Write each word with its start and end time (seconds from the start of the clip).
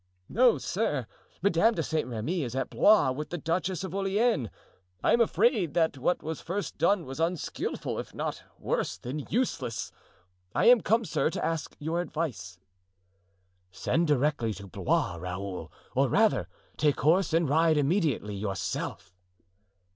"No, 0.29 0.57
sir, 0.57 1.05
Madame 1.43 1.75
de 1.75 1.83
Saint 1.83 2.07
Remy 2.07 2.41
is 2.41 2.55
at 2.55 2.71
Blois 2.71 3.11
with 3.11 3.29
the 3.29 3.37
Duchess 3.37 3.83
of 3.83 3.93
Orleans. 3.93 4.49
I 5.03 5.13
am 5.13 5.21
afraid 5.21 5.75
that 5.75 5.99
what 5.99 6.23
was 6.23 6.41
first 6.41 6.79
done 6.79 7.05
was 7.05 7.19
unskillful, 7.19 7.99
if 7.99 8.11
not 8.15 8.41
worse 8.57 8.97
than 8.97 9.27
useless. 9.29 9.91
I 10.55 10.65
am 10.65 10.81
come, 10.81 11.05
sir, 11.05 11.29
to 11.29 11.45
ask 11.45 11.75
your 11.77 12.01
advice." 12.01 12.57
"Send 13.71 14.07
directly 14.07 14.55
to 14.55 14.65
Blois, 14.65 15.17
Raoul; 15.17 15.71
or, 15.93 16.09
rather, 16.09 16.47
take 16.77 16.99
horse 17.01 17.31
and 17.31 17.47
ride 17.47 17.77
immediately 17.77 18.33
yourself." 18.35 19.13